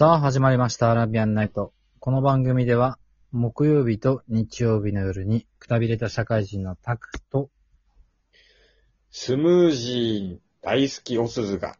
[0.00, 0.90] さあ、始まりました。
[0.90, 1.74] アラビアンナイト。
[1.98, 2.98] この番組では、
[3.32, 7.50] 木曜日と日曜日の夜に、くたびれた社会人のタクと、
[9.10, 11.76] スムージー大好きおすずが、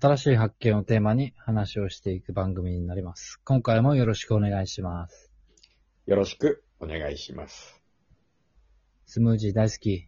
[0.00, 3.40] 新しい発見をテーマに話をしていく番組になります。
[3.42, 5.32] 今回もよろしくお願いします。
[6.06, 7.82] よろしくお願いします。
[9.06, 10.06] スムージー大好き。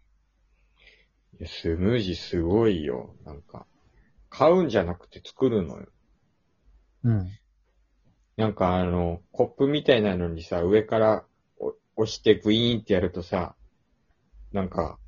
[1.45, 3.17] スムージーすごいよ。
[3.25, 3.67] なんか、
[4.31, 5.89] 買うんじゃなくて作るのよ。
[7.05, 7.29] うん。
[8.37, 11.25] なんかあの、コップみたいなのにさ、上から
[11.59, 13.55] お押してグイーンってやるとさ、
[14.53, 14.99] なんか、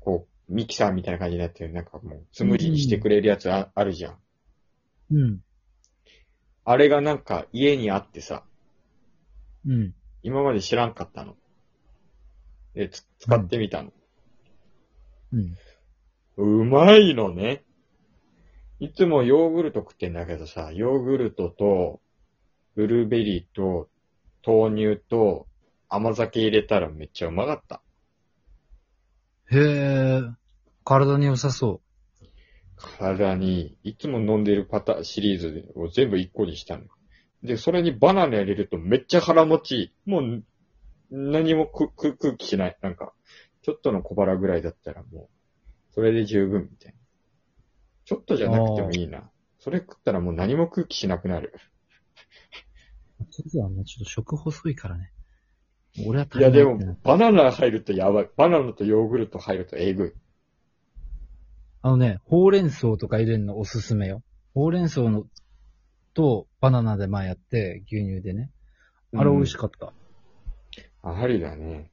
[0.00, 1.72] こう、ミキサーみたいな感じになってる。
[1.72, 4.18] なんかもう、スムージーにしてくれるやつあ,、あるじゃん。
[5.12, 5.40] うん。
[6.64, 8.44] あれがなんか家にあってさ、
[9.66, 9.94] うん。
[10.22, 11.36] 今まで知らんかったの。
[12.74, 13.92] で、つ使ってみたの。
[15.32, 15.56] うん。
[16.36, 17.65] うまいのね。
[18.78, 22.00] いつもヨーグルト食ってんだけどさ、ヨーグルトと、
[22.74, 23.88] ブルーベリーと、
[24.46, 25.46] 豆乳と、
[25.88, 27.80] 甘酒入れたらめっちゃうまかった。
[29.50, 30.20] へえ、
[30.84, 31.80] 体に良さそ
[32.98, 36.84] 体に、いつも飲んでるパターンシリーズを全部一個にしたの。
[37.42, 39.92] で、それにバナナ入れるとめっちゃ腹持ちいい。
[40.04, 40.44] もう、
[41.10, 42.76] 何もく、く、空気しない。
[42.82, 43.14] なんか、
[43.62, 45.30] ちょっとの小腹ぐらいだったらも
[45.90, 47.05] う、それで十分みたいな。
[48.06, 49.28] ちょっとじゃなくてもいいな。
[49.58, 51.52] それ食ったらもう何も空気しなくなる。
[53.20, 53.24] う。
[53.30, 55.10] 実はね、ちょっと食細いからね。
[56.06, 58.30] 俺は足いやでもバナナ入るとやばい。
[58.36, 60.12] バナナとヨーグルト入るとえぐい。
[61.82, 64.22] あのね、ほうれん草とか入れるのおすすめよ。
[64.54, 65.24] ほうれん草の、
[66.14, 68.50] とバナナで前やって、牛乳でね。
[69.16, 69.92] あれ美味しかった。
[71.02, 71.90] あ、ありだね。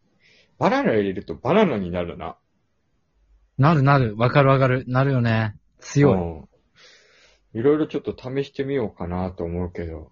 [0.60, 2.38] バナナ入れるとバナナになるな。
[3.58, 4.16] なるなる。
[4.16, 4.86] わかるわかる。
[4.88, 5.56] なるよね。
[5.84, 6.14] 強い。
[6.14, 7.60] うん。
[7.60, 10.12] いろいろちょっと試してみようかなと思うけど、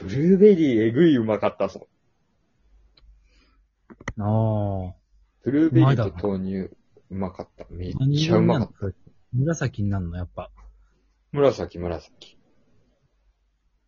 [0.00, 1.86] ブルーベリーえぐいうまかったぞ。
[4.18, 4.94] ああ。
[5.44, 6.74] ブルーベリーと豆乳
[7.10, 7.66] うまかった。
[7.70, 8.90] めっ何ちゃうまかった。
[8.90, 8.96] た。
[9.32, 10.50] 紫になるの、やっぱ。
[11.32, 12.38] 紫紫。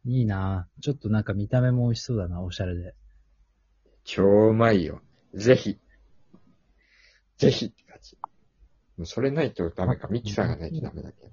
[0.06, 2.94] いいなちょっとなんか見た目も美味しそうだな、おしゃれで。
[4.04, 5.00] 超うまいよ。
[5.32, 5.78] ぜひ。
[7.38, 8.18] ぜひって感じ。
[9.02, 10.06] それないとダメか。
[10.08, 11.30] ミキサーがないとダメだけど。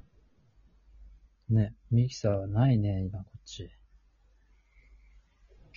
[1.49, 1.75] ね。
[1.91, 3.69] ミキサーないね、今こっち。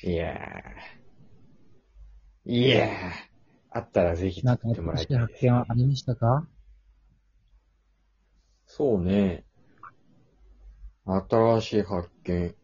[0.02, 2.50] いやー。
[2.50, 2.90] いやー。
[3.70, 5.46] あったらぜひなんか作ってもらいたい新しい発。
[5.46, 6.46] 見はありましたか？
[8.66, 9.44] そうね。
[11.06, 12.54] 新しい発見。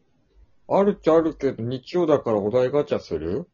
[0.69, 3.51] あるっちゃあるけど、日曜だからお題ガチャする？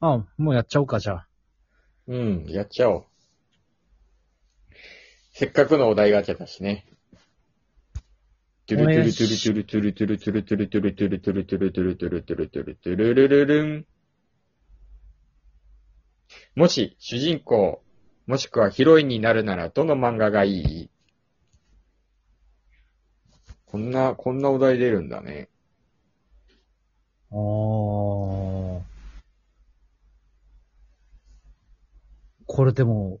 [0.00, 1.28] あ、もうやっちゃおうか、じゃあ。
[2.06, 3.06] うん、やっちゃおう。
[5.38, 6.86] せっかくのお題ガチャだしね。
[8.66, 13.86] トゥルトゥルトゥルトゥルトゥルトゥルトゥルトゥルトゥルトゥルトゥルトゥルトゥルトゥルトゥルトゥルルルルン。
[16.54, 17.82] もし、主人公、
[18.26, 20.90] もしくはヒロインになるならどの漫画がいい
[23.66, 25.50] こんな、こんなお題出るんだね。
[27.30, 28.80] あー。
[32.46, 33.20] これでも、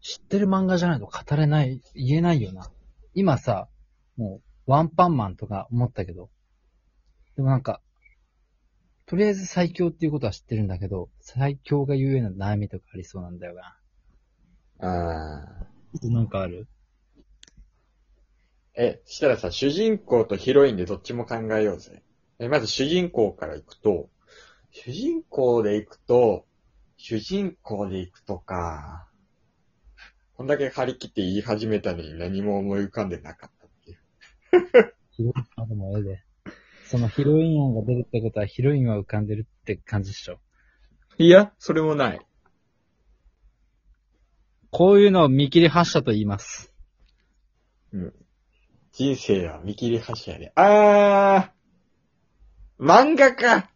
[0.00, 2.70] 知ってる漫画じゃないと語れない、言えないよな。
[3.14, 3.68] 今さ、
[4.16, 6.30] もう、ワンパンマンとか思ったけど、
[7.36, 7.80] でもなんか、
[9.06, 13.78] とりあえず最強っていうことは知ってるんだけど、最強がゆえの悩みとかありそうなんだよな。
[14.80, 16.12] あー。
[16.12, 16.68] なんかある？
[18.74, 22.02] え、したらさ、主人公とヒロインでどっちも考えようぜ。
[22.38, 24.10] え、まず主人公から行くと、
[24.70, 26.46] 主人公で行くと、
[26.98, 29.07] 主人公で行くとか、
[30.38, 34.94] こんだけ張り切って言い始めたのに何も思い浮かんでなかったっていう。
[35.10, 36.22] ヒロイン、あ、でもええで。
[36.86, 40.38] そのヒロイン案が出るってことはヒロインは浮かんでるって感じでしょ。
[41.18, 42.20] いや、それもない。
[44.70, 46.72] こういうのを見切り発車と言います。
[47.92, 48.14] うん。
[48.92, 50.52] 人生は見切り発車で。
[50.54, 53.72] あー、漫画か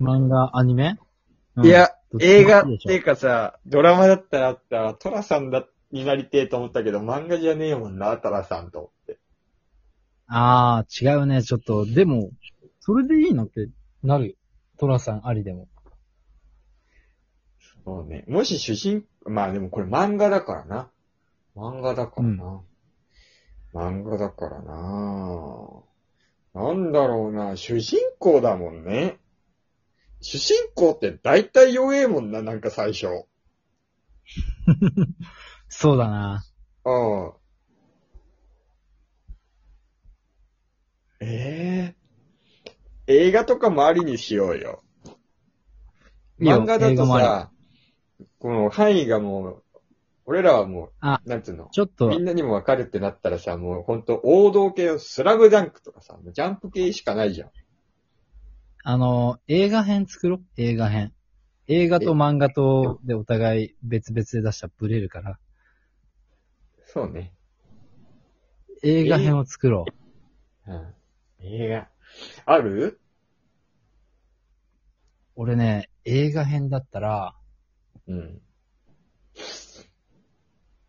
[0.00, 1.00] 漫画、アニメ、
[1.56, 1.88] うんいや、
[2.20, 9.18] 映画っていうかさ、ドラマだったらあったら、トラさんだ、になりてえと思ったけど、漫画じゃねえもんな、トラさんと思って。
[10.26, 11.86] あー、違うね、ちょっと。
[11.86, 12.30] でも、
[12.80, 13.68] それでいいのって
[14.02, 14.34] なるよ。
[14.78, 15.68] トラさんありでも。
[17.84, 18.24] そうね。
[18.28, 20.90] もし主人、まあでもこれ漫画だからな。
[21.54, 22.62] 漫画だからな。
[23.74, 25.68] 漫画だからな。
[26.54, 29.18] なんだろうな、主人公だもんね。
[30.22, 33.06] 主人公って大体弱えもんな、なんか最初。
[35.68, 36.44] そうだな。
[36.84, 36.90] う
[37.26, 37.32] ん。
[41.20, 42.02] ええ
[43.06, 44.82] 映画とかもありにしようよ。
[46.38, 47.50] 漫画だとさ、
[48.38, 49.62] この範囲がもう、
[50.24, 57.50] 俺らはもあう、なんつうの、ちょっとみ、んなにもわかるってなったらさ、もうほんと王道系のスラムダンクとかさ、もうジャンプ系しかないじゃん。
[58.84, 60.44] あの、映画編作ろう？
[60.56, 61.12] 映画編。
[61.68, 65.38] 映画と漫画とでお互い別々で出したらブレるから、
[66.86, 67.32] そうね。
[68.82, 69.84] 映画編を作ろ
[70.66, 70.72] う。
[70.72, 70.94] うん。
[71.40, 71.88] 映画。
[72.44, 73.00] ある？
[75.36, 77.36] 俺ね、映画編だったら、
[78.08, 78.42] うん。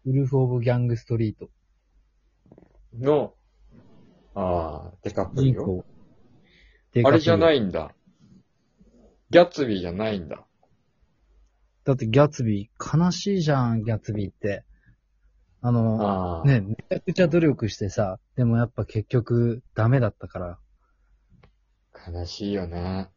[0.05, 1.49] ウルフ・オブ・ギャング・ストリート。
[2.99, 3.35] の、
[4.33, 5.53] ああ、デカプリオ。
[5.53, 5.85] 人口。
[7.01, 7.37] あれじゃい。
[7.37, 7.93] ないんだ。
[9.31, 10.47] ギャッツビーじゃないんだ。
[11.85, 14.63] だってギャツビー、悲しいじゃん、ギャツビーって。
[15.61, 16.43] あの、ああ。
[16.43, 20.59] ね、めちゃくちゃ努力してさ、でもやっぱ結局ダメだったから。
[22.07, 23.11] 悲しいよな。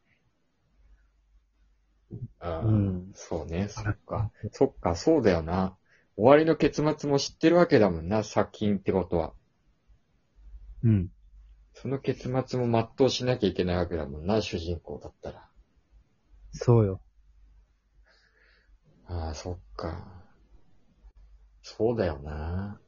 [2.38, 4.30] ああ、うんそうね、そっか。
[4.52, 5.76] そっか、そうだよな。
[6.16, 9.34] 終わりの結末も知ってるわけだもんな、作品ってことは。
[10.82, 11.10] うん。
[11.86, 15.48] その結末も全うしなきゃいけないわけだもんな、主人公だったら。
[16.50, 17.00] そうよ。
[19.06, 20.24] ああ、そっか。
[21.62, 22.80] そうだよな。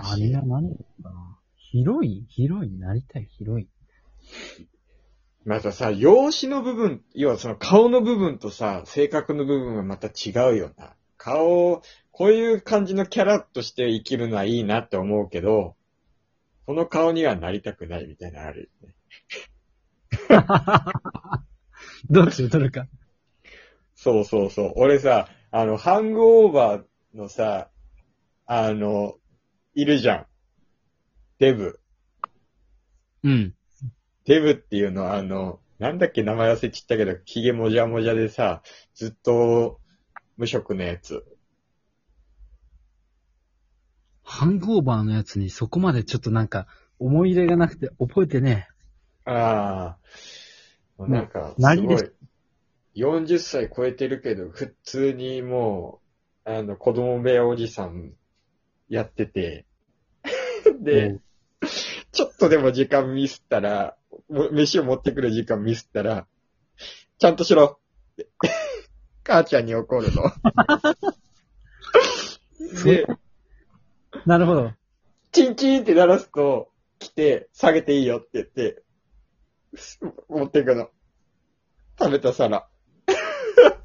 [0.00, 1.38] あれは何だな。
[1.54, 3.28] ヒロインヒロインになりたい？
[3.30, 3.68] ヒロイン。
[5.44, 10.96] またさ、容姿の部分、要はその顔の部分とさ、性格の部分はまた違うよな。
[11.22, 15.76] 顔、こういう感じのキャラとして生きるのはいいなって思うけど、
[16.66, 18.94] この顔にはなりたくないみたいなのあるよね。
[22.10, 22.88] どっちを取るか。
[23.94, 24.72] そうそうそう。
[24.74, 26.84] 俺さ、あの、ハングオーバー
[27.14, 27.70] のさ、
[28.46, 29.14] あの、
[29.74, 30.26] いるじゃん。
[31.38, 31.78] デブ。
[33.22, 33.54] うん。
[34.24, 38.62] デブっていうのは、あの、なんだっけ名前忘れちったけど、髭もじゃもじゃでさ、
[38.94, 39.78] ずっと
[40.36, 41.24] 無職のやつ。
[44.24, 46.66] ハングオーバーのやつにそこまでちょっとなんか
[46.98, 48.68] 思い入れがなくて覚えてね
[49.24, 49.96] あ
[50.98, 51.76] あ、なんか、す？
[51.82, 52.10] ごい、
[52.96, 56.00] 40歳超えてるけど、普通にも
[56.44, 58.12] う、あの、子供部屋おじさん
[58.88, 59.66] やってて、
[60.66, 60.72] え。
[60.84, 61.20] で、
[62.12, 63.96] ちょっとでも時間ミスったら、
[64.28, 66.26] も飯を持ってくる時間ミスったら、
[67.18, 67.78] ちゃんとしろ
[69.24, 70.22] 母ちゃんに怒るの。
[72.84, 73.06] で、
[74.26, 74.72] なるほど。
[75.32, 78.82] チンチンって鳴らすと、来て、下げていいよって言って、
[79.74, 80.90] す持ってくの。
[81.98, 82.68] 食べた皿。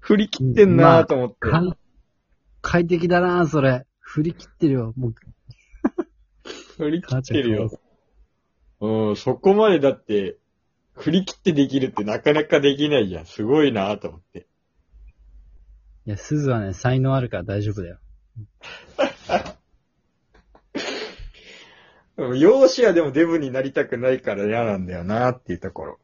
[0.00, 1.36] 振り切ってんなぁと思って。
[1.40, 1.76] 快
[2.62, 3.86] 快適だなそれ。
[4.00, 4.94] 振り切ってるよ。
[4.96, 5.14] もう、
[6.78, 7.80] 振り切ってるよ。
[8.80, 10.38] うん、そこまでだって、
[10.98, 13.26] 振り切ってできるってなかなかできないじゃん。
[13.26, 14.46] すごいなぁと思って。
[16.06, 17.98] いや、鈴はね、才能あるから大丈夫だよ。
[22.16, 26.00] でも容姿はでもデブになりたくないから嫌なんだよなっていうところ。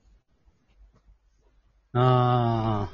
[1.93, 2.88] あ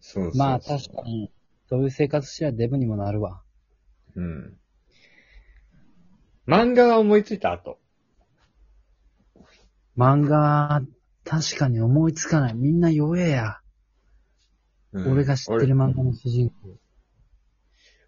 [0.00, 1.02] そうそうそうー、まあ確か。
[1.02, 1.30] に、
[1.68, 3.42] そういう生活してはデブにもなるわ。
[4.14, 4.56] うん。
[6.46, 7.78] 漫画は思いついた後。
[9.96, 10.82] 漫画、
[11.24, 12.54] 確かに思いつかない。
[12.54, 13.58] みんな弱えや。
[14.92, 16.78] うん俺が知ってる漫画の主人公。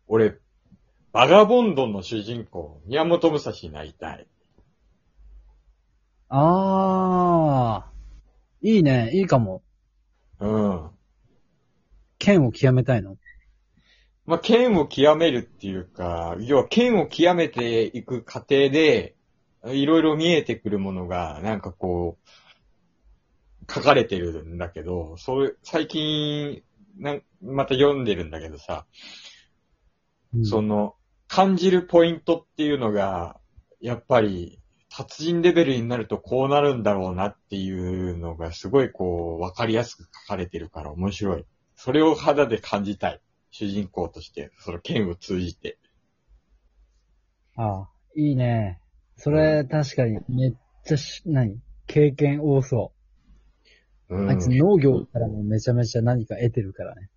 [0.07, 0.39] 俺、俺
[1.13, 4.27] バガボンドの主人公、宮本武蔵になりたい。
[6.31, 9.63] あー、いいね、いいかも。
[10.41, 10.91] うん。
[12.19, 13.17] 剣を極めたいの？
[14.25, 19.17] まあ、剣を極めるっていうか、要は剣を極めていく過程で、
[19.73, 26.63] いろいろ見えてくるものが、なんかこう、書かれてるんだけど、それ、最近、
[26.99, 28.87] なんまた読んでるんだけどさ、
[30.35, 30.95] うんその、
[31.27, 33.39] 感じるポイントっていうのが、
[33.81, 34.61] やっぱり、
[34.91, 41.45] 達人レベルになるとこうなるんだろうなっていうのがすごいこう、わかりやすく書かれてるから面白い。
[41.77, 43.21] それを肌で感じたい。
[43.51, 45.79] 主人公として、その剣を通じて。
[47.57, 48.81] ああ、いいね。
[49.19, 50.55] それ、確かに、めっ
[50.87, 51.61] ちゃし、何？
[51.89, 52.93] 経験多そ
[54.11, 54.25] うう。
[54.25, 57.11] んあいつ農業からもめちゃめちゃ何か得てるからね。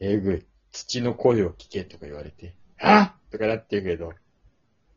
[0.00, 0.46] えぐい。
[0.70, 4.12] 土の声を聞けとか言われて、あとかなってるけど、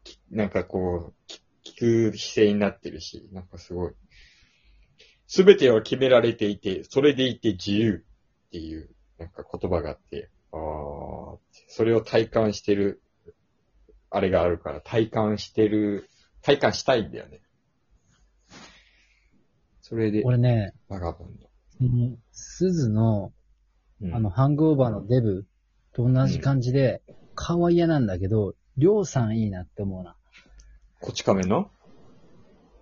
[0.04, 3.92] きなんかこう、き聞く姿勢になってるし、なんかすごい。
[5.28, 8.04] すべては決められていて、それでいて自由
[8.48, 13.02] っていう、なんか言葉があって、ああ、それを体感してる
[14.10, 16.10] あれがあるから、体感してる、
[16.48, 17.42] 体感したいんだよね。
[19.82, 21.50] それで、俺ね、バガボンド。
[21.82, 21.84] う
[24.08, 25.46] んあの、、ハングオーバーのデブ
[25.92, 27.02] と同じ感じで、
[27.36, 30.16] 顔は嫌なんだけど、りょうさんいいなって思うな。
[31.02, 31.70] こち亀の？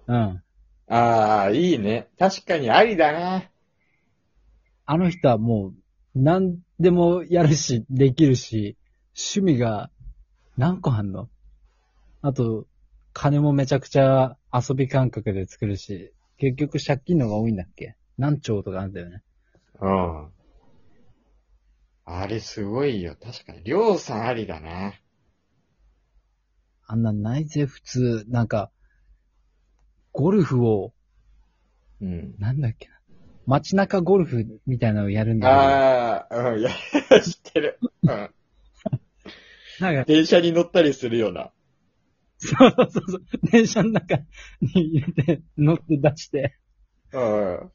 [0.05, 0.15] うん。
[0.15, 0.43] あ
[0.88, 2.10] あ、いいね。
[2.19, 3.50] 確かにありだな。
[4.86, 5.74] あの人はもう、
[6.13, 8.77] 何でもやるし、できるし、
[9.15, 9.89] 趣味が
[10.55, 11.29] 何個あんの？
[12.22, 12.67] あと、
[13.17, 17.95] 金もめちゃくちゃ遊び感覚で作るし、結局借金の方が多いんだっけ？
[18.17, 19.24] 何兆とかあんだよね。
[19.79, 20.27] うん。
[22.03, 23.15] あれすごいよ。
[23.15, 23.63] 確かに。
[23.63, 24.93] りょうさんありだな。
[26.88, 28.25] あんなんないぜ、普通。
[28.27, 28.69] なんか、
[30.12, 30.93] ゴルフを、
[32.01, 32.36] うん。
[32.38, 33.00] なんだっけな。
[33.45, 35.62] 街中ゴルフみたいなのをやるんだけど。
[35.62, 36.69] ああ、うん、いや、
[37.22, 37.79] 知ってる。
[38.03, 38.10] うん。
[39.79, 41.51] なんか、電車に乗ったりするような。
[42.46, 43.22] そうそうそうそう。
[43.52, 44.18] 電車の中
[44.62, 46.58] に入れて、乗って出して。
[47.12, 47.72] うん。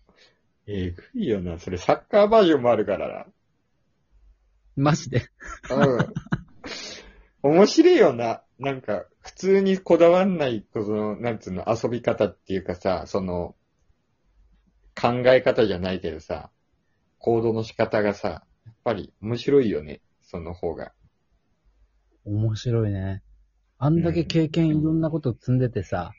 [0.66, 1.58] えぐいよな。
[1.58, 3.26] それサッカーバージョンもあるからな。
[4.76, 5.28] マジで。
[5.70, 6.14] うん。
[7.42, 8.42] 面白いよな。
[8.58, 13.56] なんか、普通にこだわんない、その、なんつうの、遊び方っていうかさ、その、
[15.00, 16.50] 考え方じゃないけどさ、
[17.18, 20.00] 行動の仕方がさ、やっぱり面白いよね。
[20.22, 20.92] その方が。
[22.24, 23.22] 面白いね。
[23.82, 26.12] あんだけ経験いろんなこと積んでてさ、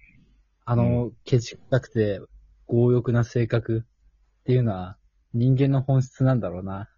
[0.65, 2.19] あの、ケチったくて
[2.67, 3.83] 強欲な性格
[4.41, 4.97] っていうのは
[5.35, 6.89] 人間の本質なんだろうな。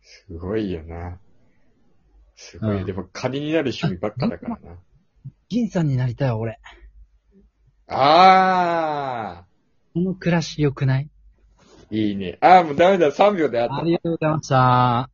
[0.00, 1.20] すごいよな。
[2.34, 2.78] すごい。
[2.78, 4.78] うんでも、金になる趣味ばっかだからな。
[5.48, 6.58] 銀さんになりたいわ、俺。
[7.86, 9.44] あ
[9.94, 11.08] この暮らし良くない？
[11.92, 12.38] ーいいね。
[12.40, 13.12] あーもうダメだ。
[13.12, 13.84] 3秒であったあ。
[13.84, 15.11] りがとうございました。